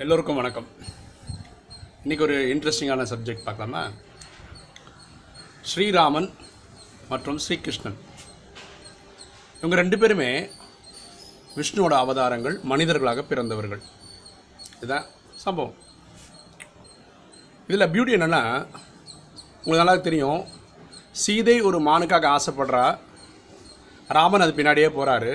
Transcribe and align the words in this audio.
எல்லோருக்கும் 0.00 0.38
வணக்கம். 0.40 0.66
இன்றைக்கி 2.04 2.22
ஒரு 2.26 2.36
இன்ட்ரெஸ்டிங்கான 2.52 3.04
சப்ஜெக்ட் 3.10 3.42
பார்க்கலாமா? 3.46 3.82
ஸ்ரீராமன் 5.70 6.28
மற்றும் 7.10 7.38
ஸ்ரீகிருஷ்ணன். 7.44 7.98
இவங்க 9.58 9.76
ரெண்டு 9.80 9.96
பேருமே 10.02 10.30
விஷ்ணுவோட 11.56 11.94
அவதாரங்கள் 12.04 12.56
மனிதர்களாக 12.72 13.24
பிறந்தவர்கள். 13.30 13.82
இதுதான் 14.76 15.06
சம்பவம். 15.44 15.76
இதில் 17.70 17.90
பியூட்டி 17.94 18.16
என்னென்னா 18.18 18.42
உங்களுக்கு 19.64 19.82
நல்லா 19.82 19.96
தெரியும் 20.08 20.42
சீதை 21.24 21.56
ஒரு 21.70 21.80
மானுக்காக 21.90 22.36
ஆசைப்படுறா 22.36 22.86
ராமன் 24.18 24.46
அது 24.46 24.58
பின்னாடியே 24.60 24.90
போகிறாரு 24.96 25.34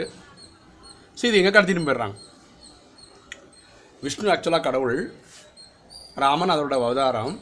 சீதை 1.20 1.38
எங்கே 1.42 1.54
கடத்திட்டு 1.60 1.88
போயிடுறாங்க? 1.89 2.18
விஷ்ணு 4.08 4.34
ஆக்சுவலாக 4.34 4.66
கடவுள் 4.68 5.00
ராமன் 6.24 6.54
அதோட 6.56 6.75
அவதாரம். 6.82 7.36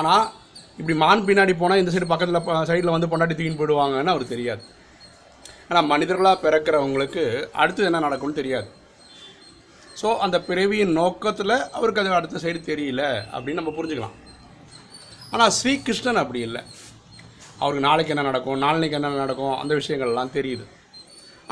ஆனால் 0.00 0.24
இப்படி 0.80 0.94
மான் 1.02 1.26
பின்னாடி 1.28 1.52
போனால் 1.60 1.80
இந்த 1.82 1.92
சைடு 1.92 2.06
பக்கத்தில் 2.10 2.66
சைடில் 2.70 2.94
வந்து 2.94 3.10
பொண்டாட்டி 3.12 3.34
தூக்கின்னு 3.36 3.60
போயிடுவாங்கன்னு 3.60 4.12
அவருக்கு 4.14 4.34
தெரியாது. 4.34 4.62
ஆனால் 5.68 5.88
மனிதர்களாக 5.92 6.36
பிறக்கிறவங்களுக்கு 6.42 7.22
அடுத்து 7.62 7.86
என்ன 7.88 8.00
நடக்கும்னு 8.06 8.40
தெரியாது. 8.40 8.68
ஸோ 10.00 10.08
அந்த 10.24 10.36
பிறவியின் 10.48 10.92
நோக்கத்தில் 11.00 11.54
அவருக்கு 11.76 12.02
அது 12.02 12.18
அடுத்த 12.18 12.40
சைடு 12.42 12.60
தெரியல 12.70 13.02
அப்படின்னு 13.34 13.60
நம்ம 13.60 13.72
புரிஞ்சுக்கலாம். 13.78 14.16
ஆனால் 15.34 15.54
ஸ்ரீகிருஷ்ணன் 15.58 16.22
அப்படி 16.22 16.40
இல்லை. 16.48 16.62
அவருக்கு 17.60 17.86
நாளைக்கு 17.88 18.12
என்ன 18.14 18.24
நடக்கும் 18.30 18.60
நாளைக்கு 18.64 18.98
என்ன 18.98 19.14
நடக்கும் 19.22 19.56
அந்த 19.62 19.72
விஷயங்கள்லாம் 19.80 20.34
தெரியுது. 20.38 20.64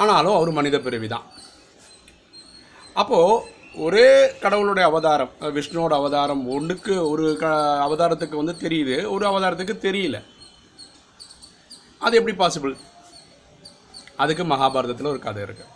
ஆனாலும் 0.02 0.36
அவர் 0.38 0.58
மனித 0.58 0.76
பிறவி 0.86 1.08
தான் 1.14 1.26
அப்போது 3.02 3.52
ஒரே 3.84 4.08
கடவுளுடைய 4.42 4.84
அவதாரம் 4.90 5.32
விஷ்ணுவோட 5.56 5.92
அவதாரம் 6.00 6.42
ஒன்றுக்கு 6.56 6.94
ஒரு 7.10 7.24
க 7.40 7.46
அவதாரத்துக்கு 7.86 8.40
வந்து 8.40 8.54
தெரியுது 8.64 8.96
ஒரு 9.14 9.24
அவதாரத்துக்கு 9.30 9.74
தெரியல. 9.86 10.18
அது 12.04 12.18
எப்படி 12.18 12.34
பாசிபிள் 12.42 12.74
அதுக்கு 14.22 14.44
மகாபாரதத்தில் 14.52 15.12
ஒரு 15.12 15.20
கதை 15.26 15.42
இருக்குது 15.46 15.72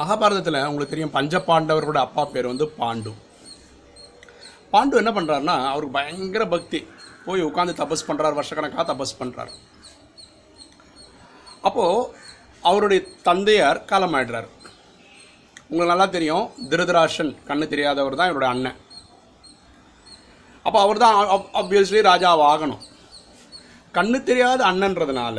மகாபாரதத்தில் 0.00 0.66
உங்களுக்கு 0.68 0.92
தெரியும் 0.92 1.16
பஞ்ச 1.16 1.38
பாண்டவர்களோட 1.48 2.00
அப்பா 2.06 2.24
பேர் 2.34 2.50
வந்து 2.52 2.66
பாண்டு. 2.80 3.12
பாண்டு 4.72 5.00
என்ன 5.02 5.12
பண்ணுறாருன்னா 5.16 5.56
அவருக்கு 5.72 5.96
பயங்கர 5.98 6.46
பக்தி. 6.54 6.80
போய் 7.26 7.46
உட்காந்து 7.48 7.80
தபஸ் 7.80 8.08
பண்ணுறாரு 8.08 8.38
வருஷக்கணக்காக 8.38 8.84
தபஸ் 8.92 9.18
பண்ணுறாரு 9.20 9.52
அப்போது 11.68 12.26
அவருடைய 12.68 13.00
தந்தையார் 13.28 13.80
காலமாயிடுறார். 13.90 14.48
உங்களுக்கு 15.70 15.92
நல்லா 15.92 16.06
தெரியும். 16.16 16.44
திருதராஷன் 16.70 17.30
கண்ணு 17.48 17.64
தெரியாதவர் 17.72 18.18
தான் 18.20 18.30
இவருடைய 18.30 18.50
அண்ணன். 18.54 18.78
அப்போ 20.66 20.78
அவர் 20.84 21.02
தான் 21.02 21.16
ஆப்வியஸ்லி 21.60 22.00
ராஜாவாகணும் 22.08 22.84
கண்ணு 23.96 24.18
தெரியாத 24.30 24.60
அண்ணன்றதுனால 24.70 25.38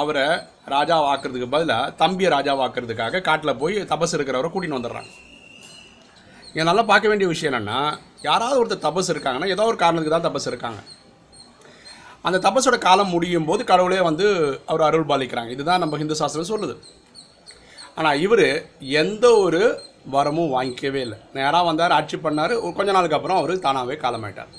அவரை 0.00 0.26
ராஜாவாக்குறதுக்கு 0.74 1.48
பதிலாக 1.54 1.94
தம்பியை 2.02 2.30
ராஜாவாக்குறதுக்காக 2.36 3.22
காட்டில் 3.28 3.58
போய் 3.62 3.76
தபஸ் 3.92 4.14
இருக்கிறவரை 4.16 4.50
கூட்டின்னு 4.52 4.78
வந்துடுறாங்க. 4.78 5.10
இங்கே 6.50 6.68
நல்லா 6.70 6.84
பார்க்க 6.92 7.10
வேண்டிய 7.12 7.28
விஷயம் 7.32 7.52
என்னென்னா 7.52 7.80
யாராவது 8.28 8.60
ஒருத்தர் 8.60 8.86
தபஸ் 8.86 9.12
இருக்காங்கன்னா 9.14 9.50
ஏதோ 9.54 9.66
ஒரு 9.72 9.78
காரணத்துக்கு 9.82 10.16
தான் 10.16 10.28
தபஸ் 10.28 10.50
இருக்காங்க. 10.52 10.80
அந்த 12.28 12.38
தபஸோட 12.46 12.76
காலம் 12.86 13.12
முடியும் 13.16 13.48
போது 13.50 13.62
கடவுளே 13.72 14.00
வந்து 14.10 14.26
அவர் 14.70 14.88
அருள் 14.90 15.10
பாலிக்கிறாங்க 15.10 15.52
இதுதான் 15.56 15.82
நம்ம 15.84 15.98
ஹிந்து 16.00 16.20
சாஸ்திரம் 16.20 16.52
சொல்லுது. 16.54 16.74
ஆனால் 17.98 18.20
இவர் 18.20 18.46
எந்த 18.80 19.36
ஒரு 19.36 19.60
வரமும் 20.12 20.52
வாங்கிக்கவே 20.54 20.94
இல்லை. 20.94 21.18
நேராக 21.32 21.64
வந்தார் 21.64 21.92
ஆட்சி 21.92 22.16
பண்ணார் 22.16 22.72
கொஞ்ச 22.72 22.92
நாளுக்கு 22.92 23.16
அப்புறம் 23.16 23.36
அவர் 23.36 23.58
தானாகவே 23.58 23.94
காலமாயிட்டார். 23.94 24.52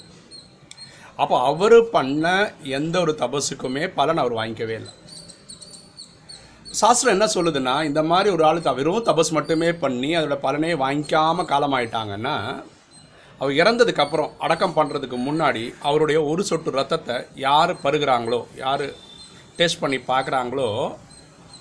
அப்போ 1.16 1.42
அவர் 1.44 1.90
பண்ண 1.90 2.26
எந்த 2.64 3.00
ஒரு 3.00 3.16
தபஸுக்குமே 3.20 3.92
பலன் 3.95 4.17
அவர் 4.17 4.33
வாங்கிக்கவே 4.33 4.76
இல்லை. 4.76 4.94
சாஸ்திரம் 6.72 7.14
என்ன 7.14 7.28
சொல்லுதுன்னா 7.33 7.83
இந்த 7.83 8.04
மாதிரி 8.04 8.30
ஒரு 8.30 8.45
ஆள் 8.45 8.61
த- 8.61 8.73
வெறும் 8.73 9.05
தபஸ் 9.05 9.32
மட்டுமே 9.32 9.73
பண்ணி 9.73 10.17
அதோட 10.17 10.38
பலனே 10.44 10.73
வாங்கிக்காமல் 10.76 11.45
காலமாயிட்டாங்கன்னா 11.45 12.36
அவர் 13.39 13.54
இறந்ததுக்கப்புறம் 13.54 14.32
அடக்கம் 14.39 14.76
பண்ணுறதுக்கு 14.76 15.17
முன்னாடி 15.26 15.73
அவருடைய 15.80 16.23
ஒரு 16.23 16.44
சொட்டு 16.44 16.72
ரத்தத்தை 16.72 17.16
யார் 17.36 17.73
பருகிறாங்களோ 17.83 18.45
யார் 18.55 18.86
டேஸ்ட் 19.58 19.80
பண்ணி 19.80 19.98
பார்க்குறாங்களோ 20.08 20.70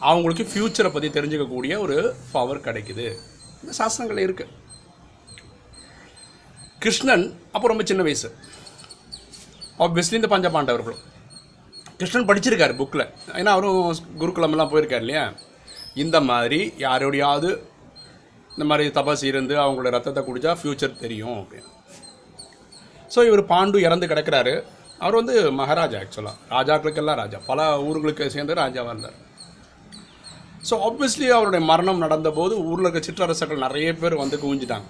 அவங்களுக்கு 0.07 0.45
ஃப்யூச்சரை 0.51 0.91
பற்றி 0.93 1.09
தெரிஞ்சுக்கக்கூடிய 1.17 1.75
ஒரு 1.85 1.97
பவர் 2.35 2.65
கிடைக்குது. 2.67 3.07
இந்த 3.63 3.73
சாஸ்திரங்கள் 3.79 4.25
இருக்குது 4.27 4.55
கிருஷ்ணன் 6.83 7.27
அப்போ 7.55 7.67
ரொம்ப 7.71 7.85
சின்ன 7.91 8.03
வயசு. 8.09 8.29
ஆப்வியஸ்லி 9.85 10.19
இந்த 10.21 10.31
பஞ்சபாண்டவர்களும் 10.35 11.03
கிருஷ்ணன் 12.01 12.29
படிச்சிருக்காரு 12.29 12.75
புக்கில் 12.81 13.05
ஏன்னா 13.39 13.53
அவரும் 13.57 13.81
குருகுலமெல்லாம் 14.21 14.71
போயிருக்காரு 14.73 15.05
இல்லையா? 15.05 15.25
இந்த 16.03 16.17
மாதிரி 16.31 16.61
யாரோடையாவது 16.87 17.51
இந்த 18.55 18.65
மாதிரி 18.71 18.89
தபஸ் 18.99 19.25
இருந்து 19.31 19.55
அவங்களோட 19.63 19.91
ரத்தத்தை 19.95 20.23
குடித்தா 20.29 20.53
ஃப்யூச்சர் 20.61 21.01
தெரியும் 21.03 21.39
அப்படின்னு. 21.43 21.71
ஸோ 23.15 23.19
இவர் 23.29 23.43
பாண்டு 23.53 23.79
இறந்து 23.87 24.07
கிடக்கிறாரு. 24.13 24.55
அவர் 25.05 25.19
வந்து 25.21 25.35
மகாராஜா 25.61 25.99
ஆக்சுவலாக 26.03 26.37
ராஜாக்களுக்கெல்லாம் 26.57 27.21
ராஜா. 27.23 27.39
பல 27.51 27.67
ஊர்களுக்கு 27.89 28.27
சேர்ந்து 28.37 28.61
ராஜாவாக 28.63 28.95
இருந்தார். 28.95 29.19
ஸோ 30.67 30.75
ஆப்வியஸ்லி 30.87 31.27
அவருடைய 31.35 31.63
மரணம் 31.71 32.03
நடந்தபோது 32.05 32.55
ஊரில் 32.69 32.87
இருக்க 32.87 33.01
சிற்றரசர்கள் 33.09 33.65
நிறைய 33.65 33.89
பேர் 34.01 34.23
வந்து 34.23 34.37
குவிஞ்சிட்டாங்க. 34.45 34.89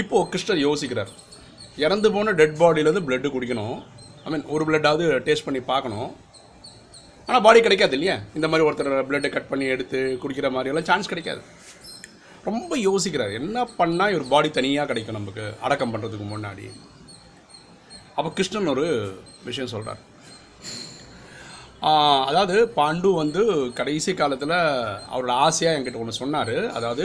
இப்போது 0.00 0.28
கிருஷ்ணர் 0.32 0.60
யோசிக்கிறார். 0.66 1.12
இறந்து 1.84 2.08
போன 2.14 2.32
டெட் 2.40 2.58
பாடியிலேருந்து 2.60 3.04
பிளட்டு 3.06 3.30
குடிக்கணும். 3.34 3.78
ஐ 4.24 4.30
மீன் 4.32 4.46
ஒரு 4.54 4.64
பிளட்டாவது 4.68 5.04
டேஸ்ட் 5.28 5.46
பண்ணி 5.46 5.60
பார்க்கணும். 5.72 6.10
ஆனால் 7.26 7.44
பாடி 7.46 7.60
கிடைக்காது 7.64 7.94
இல்லையா? 7.96 8.16
இந்த 8.36 8.46
மாதிரி 8.50 8.66
ஒருத்தர் 8.68 9.08
பிளட்டை 9.08 9.30
கட் 9.34 9.50
பண்ணி 9.50 9.66
எடுத்து 9.74 9.98
குடிக்கிற 10.22 10.48
மாதிரியெல்லாம் 10.54 10.88
சான்ஸ் 10.90 11.10
கிடைக்காது. 11.12 11.42
ரொம்ப 12.48 12.76
யோசிக்கிறார். 12.88 13.34
என்ன 13.40 13.58
பண்ணால் 13.80 14.12
இவர் 14.14 14.30
பாடி 14.32 14.48
தனியாக 14.58 14.88
கிடைக்கும் 14.92 15.18
நமக்கு? 15.18 15.44
அடக்கம் 15.66 15.92
பண்ணுறதுக்கு 15.92 16.26
முன்னாடி. 16.32 16.66
அப்போ 18.16 18.30
கிருஷ்ணன் 18.38 18.72
ஒரு 18.72 18.86
விஷயம் 19.50 19.72
சொல்கிறார் 19.74 20.00
அதாவது 22.28 22.56
பாண்டு 22.78 23.08
வந்து 23.20 23.42
கடைசி 23.78 24.10
காலத்தில் 24.20 24.56
அவரோட 25.12 25.32
ஆசையாக 25.46 25.76
என்கிட்ட 25.76 26.02
ஒன்று 26.02 26.20
சொன்னார். 26.22 26.56
அதாவது 26.78 27.04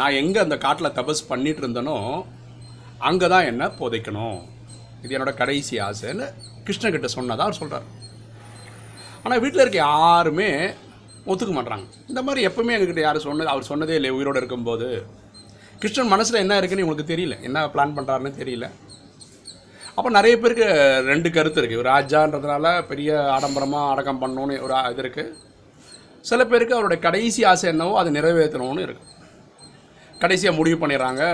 நான் 0.00 0.18
எங்கே 0.20 0.40
அந்த 0.44 0.56
காட்டில் 0.64 0.96
தபஸ் 0.98 1.28
பண்ணிட்டு 1.30 1.62
இருந்தேனோ 1.62 1.96
அங்கே 3.08 3.28
தான் 3.34 3.48
என்ன 3.50 3.64
புதைக்கணும். 3.80 4.38
இது 5.04 5.14
என்னோட 5.16 5.32
கடைசி 5.42 5.74
ஆசைன்னு 5.88 6.26
கிருஷ்ணகிட்ட 6.66 7.10
சொன்னதாக 7.16 7.46
அவர் 7.46 7.60
சொல்கிறார் 7.60 7.86
ஆனால் 9.22 9.42
வீட்டில் 9.44 9.64
இருக்க 9.64 9.80
யாருமே 9.88 10.50
ஒத்துக்க 11.30 11.52
மாட்றாங்க. 11.56 11.86
இந்த 12.10 12.20
மாதிரி 12.26 12.40
எப்பவுமே 12.48 12.74
எங்ககிட்ட 12.76 13.02
யாரும் 13.04 13.26
சொன்னது 13.28 13.52
அவர் 13.54 13.70
சொன்னதே 13.72 13.96
இல்லை 13.98 14.12
உயிரோடு 14.18 14.40
இருக்கும்போது. 14.42 14.88
கிருஷ்ணன் 15.82 16.12
மனசில் 16.14 16.42
என்ன 16.44 16.56
இருக்குன்னு 16.60 16.84
உங்களுக்கு 16.86 17.12
தெரியல. 17.12 17.36
என்ன 17.48 17.66
பிளான் 17.74 17.96
பண்ணுறாருன்னு 17.98 18.38
தெரியல. 18.40 18.66
அப்போ 20.00 20.10
நிறைய 20.16 20.34
பேருக்கு 20.42 20.66
ரெண்டு 21.08 21.28
கருத்து 21.32 21.60
இருக்குது 21.60 21.86
ராஜான்றதுனால 21.92 22.66
பெரிய 22.90 23.10
ஆடம்பரமாக 23.32 23.88
அடக்கம் 23.92 24.20
பண்ணணும்னு 24.20 24.54
ஒரு 24.66 24.74
இது 24.92 25.02
இருக்குது 25.04 25.34
சில 26.28 26.40
பேருக்கு 26.50 26.76
அவருடைய 26.76 26.98
கடைசி 27.06 27.40
ஆசை 27.50 27.66
என்னவோ 27.72 27.92
அதை 28.00 28.10
நிறைவேற்றணும்னு 28.16 28.84
இருக்குது 28.86 29.08
கடைசியாக 30.22 30.58
முடிவு 30.58 30.76
பண்ணிடுறாங்க 30.82 31.24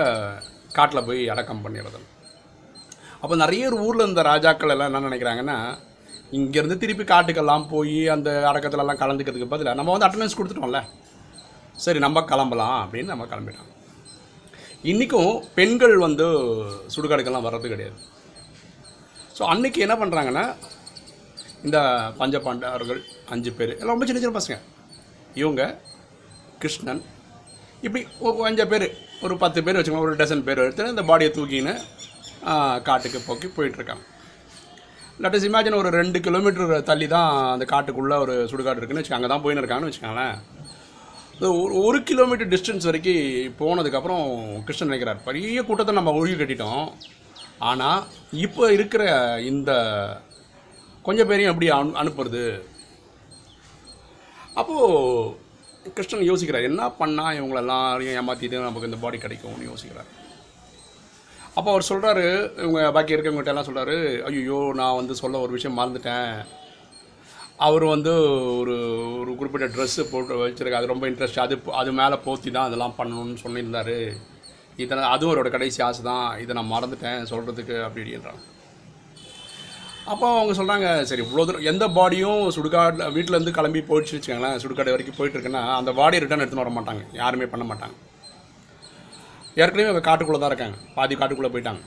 காட்டில் 0.77 1.05
போய் 1.07 1.21
அடக்கம் 1.33 1.63
பண்ணிடுறது. 1.65 2.01
அப்போ 3.21 3.37
நிறைய 3.43 3.69
ஒரு 3.69 3.77
ஊரில் 3.85 4.05
இருந்த 4.05 4.25
ராஜாக்கள் 4.31 4.73
எல்லாம் 4.75 4.89
என்ன 4.91 5.03
நினைக்கிறாங்கன்னா 5.07 5.57
இங்கேருந்து 6.39 6.77
திருப்பி 6.83 7.05
காட்டுக்கெல்லாம் 7.13 7.65
போய் 7.73 7.97
அந்த 8.15 8.29
அடக்கத்துலலாம் 8.51 9.01
கலந்துக்கிறதுக்கு 9.03 9.53
பதிலாக 9.55 9.79
நம்ம 9.81 9.95
வந்து 9.95 10.07
அட்டண்டன்ஸ் 10.09 10.37
கொடுத்துட்டோம்ல. 10.39 10.81
சரி 11.85 12.01
நம்ம 12.07 12.25
கிளம்பலாம் 12.33 12.77
அப்படின்னு 12.83 13.13
நம்ம 13.13 13.29
கிளம்பிட்டோம். 13.31 13.71
இன்றைக்கும் 14.91 15.33
பெண்கள் 15.59 15.97
வந்து 16.07 16.27
சுடுகாடுக்கெல்லாம் 16.95 17.49
வர்றது 17.49 17.73
கிடையாது. 17.73 17.97
ஸோ 19.37 19.43
அன்னைக்கு 19.53 19.79
என்ன 19.85 19.95
பண்ணுறாங்கன்னா 20.01 20.45
இந்த 21.65 21.77
பஞ்சபாண்டவர்கள் 22.19 23.01
அஞ்சு 23.33 23.51
பேர் 23.57 23.71
எல்லாம் 23.73 23.93
ரொம்ப 23.95 24.07
சின்ன 24.07 24.21
சின்ன 24.21 24.35
பசங்க. 24.37 24.57
இவங்க 25.41 25.61
கிருஷ்ணன் 26.61 27.01
இப்படி 27.85 28.01
ஒரு 28.27 28.45
அஞ்சு 28.49 28.65
பேர் 28.73 28.85
ஒரு 29.25 29.35
பத்து 29.43 29.59
பேர் 29.65 29.77
வச்சுக்கோங்க 29.77 30.07
ஒரு 30.07 30.19
டசன் 30.21 30.45
பேர் 30.47 30.63
எடுத்து 30.65 30.93
இந்த 30.93 31.03
பாடியை 31.09 31.31
தூக்கின்னு 31.37 31.73
காட்டுக்கு 32.87 33.19
போக்கி 33.27 33.47
போயிட்டுருக்காங்க 33.57 34.05
லட்டஸ் 35.23 35.45
இமேஜின் 35.47 35.79
ஒரு 35.81 35.89
ரெண்டு 35.99 36.17
கிலோமீட்டர் 36.25 36.73
தள்ளி 36.89 37.07
தான் 37.15 37.29
அந்த 37.53 37.65
காட்டுக்குள்ளே 37.73 38.17
ஒரு 38.23 38.33
சுடுகாடு 38.51 38.79
இருக்குன்னு 38.79 39.01
வச்சுக்கோங்க 39.01 39.21
அங்கே 39.21 39.31
தான் 39.33 39.43
போயின்னு 39.45 39.63
இருக்காங்கன்னு 39.63 39.91
வச்சுக்கோங்களேன் 39.91 40.35
ஒரு 41.47 41.73
ஒரு 41.87 41.99
கிலோமீட்டர் 42.09 42.51
டிஸ்டன்ஸ் 42.53 42.87
வரைக்கும் 42.89 43.55
போனதுக்கப்புறம் 43.61 44.23
கிருஷ்ணன் 44.67 44.89
நினைக்கிறார். 44.89 45.19
பெரிய 45.27 45.57
கூட்டத்தை 45.67 45.93
நம்ம 45.97 46.13
ஒழுகி 46.19 46.35
கட்டிட்டோம். 46.39 46.85
ஆனால் 47.69 48.01
இப்போ 48.45 48.63
இருக்கிற 48.75 49.03
இந்த 49.51 49.71
கொஞ்சம் 51.07 51.29
பேரையும் 51.29 51.51
எப்படி 51.51 51.67
அனு 51.77 51.97
அனுப்புறது? 52.01 52.43
அப்போது 54.59 55.91
கிருஷ்ணன் 55.95 56.29
யோசிக்கிறார் 56.29 56.69
என்ன 56.69 56.85
பண்ணால் 57.01 57.35
இவங்களெல்லாம் 57.39 58.05
ஏமாற்றிட்டு 58.21 58.67
நமக்கு 58.67 58.89
இந்த 58.89 58.99
பாடி 59.03 59.17
கிடைக்கும்னு 59.25 59.69
யோசிக்கிறார். 59.71 60.09
அப்போ 61.57 61.69
அவர் 61.73 61.89
சொல்கிறாரு 61.89 62.25
இவங்க 62.63 62.79
பாக்கி 62.95 63.15
இருக்கவங்ககிட்ட 63.15 63.53
எல்லாம் 63.53 63.67
சொல்கிறாரு 63.69 63.97
ஐயோ 64.29 64.59
நான் 64.79 64.97
வந்து 64.99 65.13
சொல்ல 65.21 65.39
ஒரு 65.45 65.55
விஷயம் 65.57 65.77
மறந்துட்டேன். 65.79 66.33
அவர் 67.67 67.85
வந்து 67.93 68.11
ஒரு 68.59 68.75
ஒரு 69.19 69.31
குறிப்பிட்ட 69.37 69.67
ட்ரெஸ்ஸு 69.75 70.03
போட்டு 70.11 70.41
வச்சுருக்காரு 70.41 70.79
அது 70.79 70.93
ரொம்ப 70.93 71.05
இன்ட்ரெஸ்ட் 71.11 71.45
அது 71.45 71.55
அது 71.81 71.91
மேலே 72.01 72.17
போற்றி 72.25 72.49
தான் 72.51 72.67
அதெல்லாம் 72.69 72.97
பண்ணணும்னு 72.99 73.43
சொல்லியிருந்தார். 73.45 73.95
இதை 74.83 74.97
அதுவும் 75.13 75.31
அவரோட 75.31 75.49
கடைசி 75.53 75.79
ஆசை 75.87 76.01
தான் 76.11 76.25
இதை 76.43 76.51
நான் 76.57 76.73
மறந்துட்டேன் 76.73 77.29
சொல்கிறதுக்கு 77.31 77.75
அப்படி 77.87 78.19
அப்போ 80.11 80.27
அவங்க 80.33 80.53
சொல்கிறாங்க 80.57 80.87
சரி 81.07 81.21
இவ்வளோ 81.23 81.43
தூரம் 81.47 81.65
எந்த 81.71 81.85
பாடியும் 81.95 82.43
சுடுகாடு 82.55 83.07
வீட்டிலேருந்து 83.15 83.53
கிளம்பி 83.57 83.79
போயிடுச்சு 83.87 84.13
வச்சுக்கோங்களேன் 84.15 84.59
சுடுகாடு 84.63 84.93
வரைக்கும் 84.93 85.17
போயிட்டுருக்குன்னா 85.17 85.63
அந்த 85.79 85.91
பாடியை 85.97 86.19
ரிட்டர்ன் 86.23 86.43
எடுத்துன்னு 86.43 86.65
வர 86.65 86.71
மாட்டாங்க 86.75 87.01
யாருமே 87.21 87.47
பண்ண 87.53 87.65
மாட்டாங்க. 87.71 87.95
ஏற்கனவே 89.63 89.89
அவங்க 89.89 90.03
காட்டுக்குள்ளே 90.07 90.39
தான் 90.41 90.51
இருக்காங்க 90.51 90.77
பாதி 90.97 91.15
காட்டுக்குள்ளே 91.15 91.51
போயிட்டாங்க. 91.55 91.81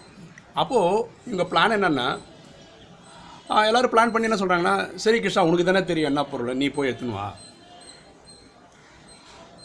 அப்போது 0.62 1.04
இவங்க 1.28 1.46
பிளான் 1.52 1.76
என்னென்னா 1.78 2.08
எல்லோரும் 3.68 3.92
பிளான் 3.94 4.12
பண்ணி 4.14 4.28
என்ன 4.28 4.40
சொல்கிறாங்கன்னா 4.42 4.74
சரி 5.04 5.20
கிருஷ்ணா 5.22 5.46
உனக்கு 5.48 5.66
தானே 5.70 5.82
தெரியும் 5.92 6.10
என்ன 6.12 6.24
பொருள் 6.32 6.58
நீ 6.62 6.68
போய் 6.76 6.90
எடுத்துன்னு 6.90 7.18
வா. 7.20 7.28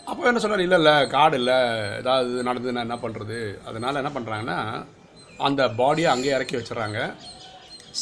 அப்போ 0.05 0.25
என்ன 0.25 0.39
சொன்னார்? 0.39 0.61
இல்லை 0.61 0.77
இல்லை 0.77 1.07
காடு 1.07 1.37
இல்லை. 1.37 1.53
ஏதாவது 1.97 2.43
நடந்ததுன்னா 2.43 2.79
என்ன 2.79 2.95
பண்ணுறது 2.95 3.65
அதனால் 3.65 3.95
என்ன 3.95 4.09
பண்ணுறாங்கன்னா 4.09 4.85
அந்த 5.37 5.67
பாடியை 5.67 6.03
அங்கேயே 6.03 6.33
இறக்கி 6.33 6.55
வச்சிடுறாங்க. 6.55 7.13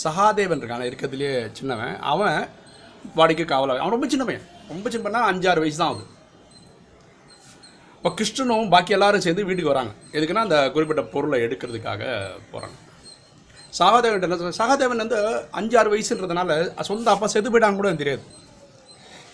சகாதேவன் 0.04 0.60
இருக்கான். 0.60 0.92
இருக்கிறதுலேயே 0.92 1.50
சின்னவன். 1.52 2.00
அவன் 2.00 2.50
பாடிக்கு 3.16 3.46
காவலாக 3.46 3.80
அவன் 3.80 3.92
ரொம்ப 3.92 4.08
சின்ன 4.08 4.26
பையன். 4.26 4.48
ரொம்ப 4.68 4.90
சின்ன 4.90 5.10
பையனா 5.10 5.34
அஞ்சாறு 5.34 5.60
வயசு 5.60 5.78
தான் 5.78 5.88
ஆகுது. 5.88 6.04
இப்போ 8.04 8.10
கிருஷ்ணனும் 8.10 8.70
பாக்கி 8.70 8.92
எல்லாரும் 8.92 9.22
சேர்ந்து 9.22 9.46
வீட்டுக்கு 9.46 9.72
வராங்க. 9.72 9.94
எதுக்குன்னா 10.12 10.36
அந்த 10.36 10.72
குறிப்பிட்ட 10.72 11.04
பொருளை 11.04 11.42
எடுக்கிறதுக்காக 11.42 12.28
போகிறாங்க 12.54 12.82
சகாதேவன் 13.80 14.22
என்ன 14.22 14.36
சொல்ற- 14.36 14.54
சகாதேவன் 14.58 14.96
வந்து 14.96 15.46
அஞ்சாறு 15.54 15.92
வயசுன்றதுனால 15.92 16.82
சொந்த 16.82 17.12
அப்பா 17.12 17.28
செத்து 17.28 17.60
போயிட்டாங்க 17.60 17.76
கூட 17.76 17.94
தெரியாது. 17.94 18.22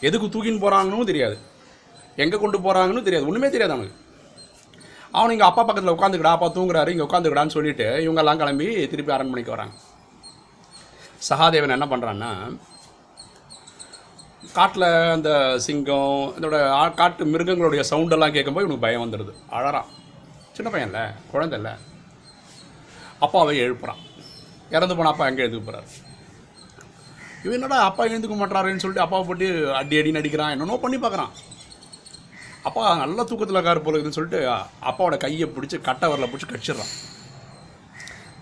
எதுக்கு 0.02 0.28
தூக்கின்னு 0.28 0.48
போகிறாங்கன்னு 0.48 1.06
தெரியாது. 1.06 1.49
எங்கே 2.20 2.38
கொண்டு 2.38 2.60
போகிறாங்கன்னு 2.60 3.04
தெரியாது. 3.04 3.26
ஒன்றுமே 3.26 3.50
தெரியாது 3.50 3.74
அவனுக்கு. 3.74 4.08
அவன் 5.12 5.32
இங்கே 5.32 5.44
அப்பா 5.44 5.64
பக்கத்தில் 5.64 5.94
உட்காந்துக்கிடா 5.94 6.28
அப்பா 6.28 6.48
தூங்குறாரு 6.48 6.88
இங்கே 6.88 7.04
உட்காந்துக்கிடான்னு 7.04 7.48
சொல்லிட்டு 7.48 7.84
இவங்கெல்லாம் 7.98 8.38
கிளம்பி 8.38 8.88
திருப்பி 8.88 9.12
அரண்மனைக்கு 9.12 9.52
வராங்க. 9.52 9.76
சகாதேவன் 11.30 11.70
என்ன 11.70 11.86
பண்ணுறான்னா 11.86 12.58
காட்டில் 14.54 15.10
அந்த 15.12 15.60
சிங்கம் 15.60 16.34
இதோட 16.40 16.68
ஆ- 16.68 16.88
காட்டு 16.88 17.26
மிருகங்களுடைய 17.26 17.84
சவுண்டெல்லாம் 17.90 18.32
கேட்கும்போது 18.32 18.68
இவனுக்கு 18.68 18.80
பயம் 18.80 19.04
வந்துடுது. 19.04 19.34
அழறான் 19.52 19.86
சின்ன 20.52 20.70
பையன்ல 20.72 21.14
குழந்தை 21.32 21.60
இல்லை. 21.60 21.76
அப்பாவை 23.20 23.60
எழுப்புறான். 23.60 24.02
இறந்து 24.70 24.96
போன 24.96 25.10
அப்பா 25.10 25.28
எங்கே 25.28 25.44
எழுதுக்கு 25.44 25.66
போகிறார் 25.66 25.88
இவன் 27.44 27.62
என்னடா 27.62 27.84
அப்பா 27.84 28.06
எழுந்துக்க 28.06 28.38
மாட்டாருன்னு 28.38 28.78
சொல்லிட்டு 28.78 29.00
அப்பாவை 29.00 29.28
போட்டு 29.28 29.76
அடி 29.76 29.98
அடின்னு 29.98 30.22
அடிக்கிறான். 30.22 30.52
என்னென்னோ 30.52 30.78
பண்ணி 30.78 30.98
பார்க்குறான். 30.98 31.30
அப்பா 32.70 32.84
நல்ல 33.04 33.24
தூக்கத்தில் 33.30 33.66
கார் 33.68 33.86
போல 33.86 33.96
இருக்குதுன்னு 33.98 34.18
சொல்லிட்டு 34.18 34.42
அப்பாவோட 34.90 35.18
கையை 35.24 35.48
பிடிச்சி 35.56 35.78
கட்டவரில் 35.88 36.32
பிடிச்சி 36.32 36.48
கடிச்சிடுறான். 36.50 36.94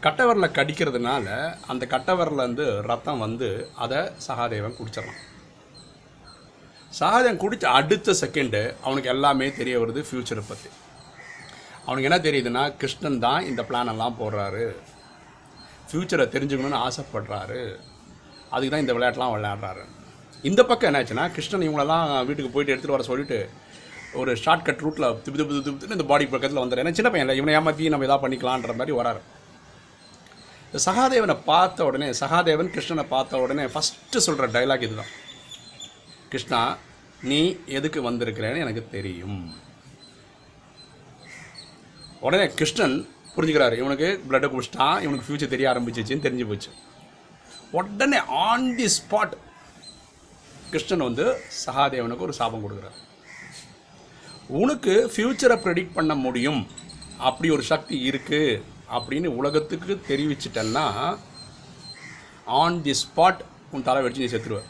கட்டவரில் 0.05 0.55
கடிக்கிறதுனால 0.57 1.27
அந்த 1.71 1.83
கட்டவரில் 1.93 2.41
இருந்து 2.43 2.65
ரத்தம் 2.89 3.23
வந்து 3.25 3.47
அதை 3.83 3.99
சகாதேவன் 4.25 4.75
குடிச்சிடறான். 4.79 5.21
சகாதேவன் 6.99 7.41
குடித்த 7.43 7.65
அடுத்த 7.77 8.15
செகண்டு 8.21 8.61
அவனுக்கு 8.85 9.11
எல்லாமே 9.13 9.47
தெரிய 9.59 9.75
வருது 9.81 10.03
ஃப்யூச்சரை 10.09 10.43
பற்றி 10.49 10.69
அவனுக்கு 11.85 12.09
என்ன 12.09 12.19
தெரியுதுன்னா 12.27 12.63
கிருஷ்ணன் 12.81 13.21
தான் 13.25 13.47
இந்த 13.49 13.61
பிளான் 13.69 13.91
எல்லாம் 13.93 14.17
போடுறாரு. 14.21 14.65
ஃப்யூச்சரை 15.89 16.25
தெரிஞ்சுக்கணும்னு 16.33 16.83
ஆசைப்படுறாரு. 16.87 17.61
அதுக்கு 18.53 18.71
தான் 18.73 18.85
இந்த 18.85 18.95
விளையாட்டுலாம் 18.97 19.33
விளையாடுறாரு. 19.35 19.83
இந்த 20.49 20.61
பக்கம் 20.69 20.89
என்னாச்சுன்னா 20.89 21.25
கிருஷ்ணன் 21.35 21.65
இவங்களெல்லாம் 21.67 22.07
வீட்டுக்கு 22.27 22.53
போயிட்டு 22.55 22.73
எடுத்துகிட்டு 22.73 22.97
வர 22.97 23.05
சொல்லிட்டு 23.11 23.39
ஒரு 24.19 24.31
ஷார்ட்கட் 24.43 24.83
ரூட்டில் 24.85 25.07
திப்பு 25.23 25.37
திப்பு 25.39 25.53
திப்பு 25.55 25.63
திப்புன்னு 25.67 25.97
இந்த 25.97 26.07
பாடி 26.11 26.25
பக்கத்தில் 26.33 26.61
வந்துடுறேன் 26.61 26.85
ஏன்னா 26.85 26.97
சின்ன 26.99 27.09
பையன் 27.11 27.25
இல்லை 27.27 27.37
இவனை 27.39 27.55
ஏமாற்றி 27.59 27.89
நம்ம 27.93 28.07
எதாவது 28.07 28.23
பண்ணிக்கலான்ற 28.25 28.73
மாதிரி 28.79 28.95
வராரு. 28.99 29.21
இந்த 30.67 30.79
சகாதேவனை 30.87 31.35
பார்த்த 31.51 31.85
உடனே 31.89 32.07
சகாதேவன் 32.21 32.71
கிருஷ்ணனை 32.75 33.05
பார்த்த 33.13 33.41
உடனே 33.45 33.65
ஃபஸ்ட்டு 33.73 34.23
சொல்கிற 34.27 34.47
டைலாக் 34.55 34.85
இதுதான். 34.87 35.11
கிருஷ்ணா 36.31 36.61
நீ 37.29 37.39
எதுக்கு 37.77 37.99
வந்திருக்கிறேன்னு 38.09 38.63
எனக்கு 38.65 38.83
தெரியும். 38.95 39.43
உடனே 42.27 42.47
கிருஷ்ணன் 42.59 42.95
புரிஞ்சுக்கிறாரு 43.35 43.75
இவனுக்கு 43.81 44.07
பிளட்டை 44.29 44.47
குடிச்சிட்டான் 44.51 44.97
இவனுக்கு 45.05 45.27
ஃப்யூச்சர் 45.27 45.53
தெரிய 45.53 45.67
ஆரம்பிச்சிச்சின்னு 45.71 46.25
தெரிஞ்சு 46.27 46.47
போச்சு. 46.51 46.71
உடனே 47.79 48.19
ஆன் 48.45 48.69
தி 48.77 48.87
ஸ்பாட் 48.97 49.35
கிருஷ்ணன் 50.71 51.07
வந்து 51.07 51.25
சகாதேவனுக்கு 51.65 52.27
ஒரு 52.27 52.35
சாபம் 52.39 52.63
கொடுக்குறாரு. 52.65 52.97
உனக்கு 54.61 54.93
ஃப்யூச்சரை 55.13 55.55
ப்ரெடிக்ட் 55.63 55.95
பண்ண 55.95 56.13
முடியும். 56.25 56.61
அப்படி 57.27 57.47
ஒரு 57.55 57.63
சக்தி 57.69 57.95
இருக்குது 58.09 58.61
அப்படின்னு 58.95 59.29
உலகத்துக்கு 59.39 59.93
தெரிவிச்சிட்டேன்னா 60.09 60.85
ஆன் 62.61 62.81
தி 62.85 62.93
ஸ்பாட் 63.03 63.41
உன் 63.71 63.87
தலை 63.87 64.01
வெடிச்சு 64.03 64.23
நீ 64.23 64.29
செத்துருவேன் 64.33 64.69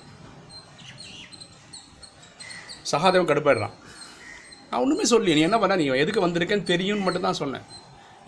சகாதேவன் 2.92 3.30
கடுப்பாயிடுறான் 3.32 3.76
நான் 4.70 4.82
ஒன்றுமே 4.84 5.06
சொல்லி 5.12 5.36
நீ 5.38 5.42
என்ன 5.48 5.58
பண்ண? 5.60 5.76
நீ 5.82 5.86
எதுக்கு 6.04 6.26
வந்திருக்கேன்னு 6.26 6.72
தெரியும்னு 6.72 7.06
மட்டும் 7.06 7.28
தான் 7.28 7.40
சொன்னேன். 7.42 7.68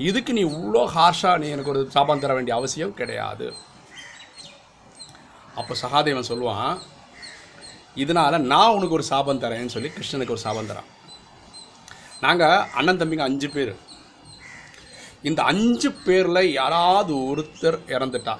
இதுக்கு 0.09 0.31
நீ 0.37 0.41
இவ்வளோ 0.49 0.83
ஹார்ஷாக 0.95 1.39
நீ 1.41 1.47
எனக்கு 1.55 1.73
ஒரு 1.73 1.81
சாபம் 1.95 2.23
தர 2.23 2.33
வேண்டிய 2.37 2.57
அவசியம் 2.59 2.93
கிடையாது. 2.99 3.47
அப்போ 5.59 5.73
சகாதேவன் 5.83 6.29
சொல்லுவான் 6.31 6.77
இதனால் 8.03 8.45
நான் 8.53 8.75
உனக்கு 8.77 8.97
ஒரு 8.99 9.05
சாபம் 9.11 9.43
தரேன்னு 9.43 9.75
சொல்லி 9.75 9.91
கிருஷ்ணனுக்கு 9.97 10.35
ஒரு 10.35 10.45
சாபம் 10.47 10.71
தரான். 10.71 10.89
நாங்கள் 12.23 12.63
அண்ணன் 12.77 12.99
தம்பிங்க 13.01 13.27
அஞ்சு 13.29 13.49
பேர். 13.49 13.73
இந்த 15.29 15.43
அஞ்சு 15.51 15.89
பேரில் 16.05 16.51
யாராவது 16.59 17.13
ஒருத்தர் 17.29 17.77
இறந்துட்டா 17.95 18.35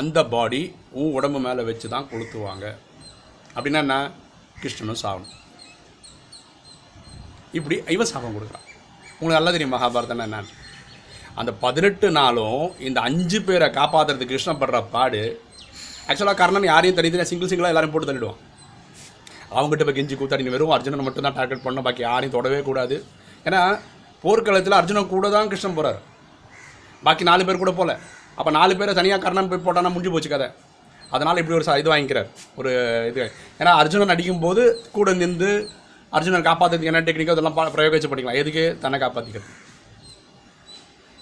அந்த 0.00 0.18
பாடி 0.34 0.60
உன் 1.00 1.14
உடம்பு 1.16 1.38
மேலே 1.46 1.62
வச்சு 1.62 1.88
தான் 1.94 2.08
கொளுத்துவாங்க. 2.10 2.66
அப்படின்னா 3.54 3.80
என்ன? 3.84 3.96
கிருஷ்ணனும் 4.62 5.00
சாகணும். 5.02 5.32
இப்படி 7.58 7.76
இவன் 7.94 8.10
சாபம் 8.12 8.36
கொடுக்குறான். 8.36 8.68
உங்களுக்கு 9.20 9.38
நல்லா 9.38 9.54
தெரியும் 9.54 9.74
மகாபாரதம்னா 9.74 10.26
என்னன்னு? 10.28 10.54
அந்த 11.40 11.50
பதினெட்டு 11.64 12.10
நாளும் 12.10 12.78
இந்த 12.88 12.98
அஞ்சு 13.08 13.38
பேரை 13.42 13.68
காப்பாற்றுறதுக்கு 13.68 14.32
கிருஷ்ணன் 14.32 14.60
படுற 14.62 14.84
பாடு 14.94 15.22
ஆக்சுவலாக 16.08 16.40
கர்ணன் 16.40 16.72
யாரையும் 16.72 16.96
தனித்தனியாக 16.98 17.30
சிங்கிள் 17.30 17.50
சிங்கிளாக 17.50 17.74
எல்லாரும் 17.74 17.92
போட்டு 17.92 18.08
தள்ளிடுவான். 18.08 18.40
அவங்ககிட்ட 19.52 19.84
போய் 19.84 19.98
கெஞ்சி 19.98 20.16
கூத்தாடி 20.16 20.44
நீ 20.44 20.50
வெறும் 20.50 20.74
அர்ஜுனனை 20.74 21.04
மட்டும் 21.04 21.26
தான் 21.26 21.36
டார்கெட் 21.38 21.64
பண்ண 21.64 21.82
பாக்கி 21.82 22.02
யாரையும் 22.02 22.36
தொடவே 22.36 22.60
கூடாது. 22.62 22.96
ஏன்னா 23.46 23.60
போர்க்களத்தில் 24.24 24.78
அர்ஜுனன் 24.78 25.08
கூட 25.08 25.28
தான் 25.30 25.48
கிருஷ்ணன் 25.48 25.74
போகிறார் 25.74 25.98
பாக்கி 27.02 27.24
நாலு 27.24 27.44
பேர் 27.44 27.62
கூட 27.62 27.72
போகல 27.72 27.94
அப்போ 28.38 28.50
நாலு 28.50 28.76
பேரை 28.76 28.92
தனியாக 28.94 29.22
கர்ணன் 29.24 29.48
போய் 29.48 29.64
போட்டானா 29.64 29.90
முடிஞ்சு 29.90 30.12
போச்சு 30.12 30.28
கதை. 30.28 30.48
அதனால் 31.10 31.40
இப்படி 31.40 31.56
ஒரு 31.58 31.78
இது 31.80 31.92
வாங்கிக்கிறார். 31.92 32.28
ஒரு 32.56 32.70
இது 33.08 33.22
ஏன்னா 33.60 33.72
அர்ஜுனன் 33.80 34.08
அடிக்கும்போது 34.08 34.62
கூட 34.92 35.12
நின்று 35.14 35.50
அர்ஜுனன் 36.12 36.46
காப்பாற்றுறதுக்கு 36.46 36.90
என்ன 36.90 37.00
டெக்னிக்கோ 37.00 37.34
அதெல்லாம் 37.34 37.56
பா- 37.58 37.72
பிரயோகிச்சு 37.74 38.10
பண்ணிக்கலாம் 38.10 38.40
எதுக்கு? 38.40 38.64
தன்னை 38.80 38.98
காப்பாற்றிக்கிறது 39.00 39.50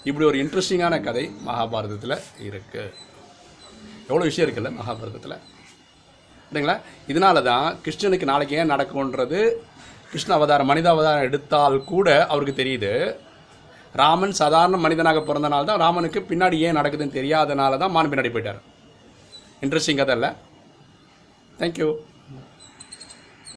இப்படி 0.05 0.25
ஒரு 0.25 0.37
இன்ட்ரெஸ்டிங்கான 0.37 0.95
கதை 1.03 1.23
மகாபாரதத்தில் 1.47 2.15
இருக்குது 2.47 2.93
எவ்வளோ 4.07 4.23
விஷயம் 4.23 4.47
இருக்குல்ல 4.47 4.69
மகாபாரதத்தில்? 4.77 5.35
இல்லைங்களா 6.51 6.75
இதனால 7.11 7.41
தான் 7.49 7.67
கிருஷ்ணனுக்கு 7.83 8.31
நாளைக்கு 8.31 8.55
ஏன் 8.61 8.71
நடக்கும்ன்றது 8.73 9.39
கிருஷ்ண 10.11 10.31
அவதாரம் 10.37 10.69
மனித 10.71 10.87
அவதாரம் 10.93 11.27
எடுத்தால் 11.27 11.77
கூட 11.91 12.07
அவருக்கு 12.31 12.53
தெரியுது. 12.61 12.91
ராமன் 14.01 14.33
சாதாரண 14.39 14.77
மனிதனாக 14.85 15.19
பிறந்தனால 15.27 15.67
தான் 15.69 15.81
ராமனுக்கு 15.83 16.19
பின்னாடி 16.31 16.57
ஏன் 16.67 16.77
நடக்குதுன்னு 16.79 17.17
தெரியாதனால 17.19 17.77
தான் 17.83 17.93
மான் 17.95 18.11
பின்னாடி 18.11 18.31
போயிட்டார். 18.33 18.59
இன்ட்ரெஸ்டிங் 19.65 19.99
கதை 20.01 20.15
இல்லை? 20.17 20.31
தேங்க்யூ 21.61 21.87